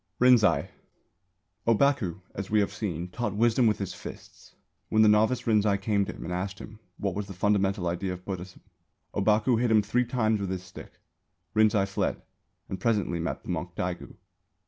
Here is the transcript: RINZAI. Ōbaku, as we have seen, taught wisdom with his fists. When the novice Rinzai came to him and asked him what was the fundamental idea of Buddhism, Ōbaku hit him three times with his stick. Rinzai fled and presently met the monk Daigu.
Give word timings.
RINZAI. 0.19 0.69
Ōbaku, 1.67 2.21
as 2.33 2.49
we 2.49 2.59
have 2.59 2.73
seen, 2.73 3.09
taught 3.09 3.35
wisdom 3.35 3.67
with 3.67 3.77
his 3.77 3.93
fists. 3.93 4.55
When 4.89 5.03
the 5.03 5.07
novice 5.07 5.43
Rinzai 5.45 5.79
came 5.79 6.05
to 6.05 6.13
him 6.13 6.23
and 6.23 6.33
asked 6.33 6.57
him 6.57 6.79
what 6.97 7.13
was 7.13 7.27
the 7.27 7.35
fundamental 7.35 7.87
idea 7.87 8.13
of 8.13 8.25
Buddhism, 8.25 8.61
Ōbaku 9.13 9.61
hit 9.61 9.69
him 9.69 9.83
three 9.83 10.05
times 10.05 10.39
with 10.41 10.49
his 10.49 10.63
stick. 10.63 10.93
Rinzai 11.55 11.85
fled 11.87 12.19
and 12.67 12.79
presently 12.79 13.19
met 13.19 13.43
the 13.43 13.49
monk 13.49 13.75
Daigu. 13.75 14.15